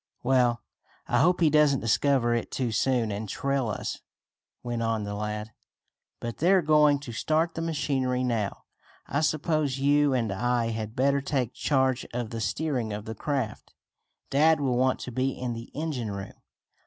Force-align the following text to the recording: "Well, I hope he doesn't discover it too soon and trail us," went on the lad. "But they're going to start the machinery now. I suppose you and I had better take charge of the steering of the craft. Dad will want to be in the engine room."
"Well, 0.23 0.63
I 1.07 1.19
hope 1.19 1.41
he 1.41 1.51
doesn't 1.51 1.79
discover 1.79 2.33
it 2.33 2.49
too 2.49 2.71
soon 2.71 3.11
and 3.11 3.29
trail 3.29 3.67
us," 3.69 4.01
went 4.63 4.81
on 4.81 5.03
the 5.03 5.13
lad. 5.13 5.51
"But 6.19 6.37
they're 6.39 6.63
going 6.63 6.97
to 7.01 7.11
start 7.11 7.53
the 7.53 7.61
machinery 7.61 8.23
now. 8.23 8.63
I 9.05 9.21
suppose 9.21 9.77
you 9.77 10.11
and 10.15 10.31
I 10.31 10.69
had 10.71 10.95
better 10.95 11.21
take 11.21 11.53
charge 11.53 12.03
of 12.15 12.31
the 12.31 12.41
steering 12.41 12.91
of 12.91 13.05
the 13.05 13.13
craft. 13.13 13.75
Dad 14.31 14.59
will 14.59 14.75
want 14.75 14.99
to 15.01 15.11
be 15.11 15.39
in 15.39 15.53
the 15.53 15.69
engine 15.75 16.09
room." 16.09 16.33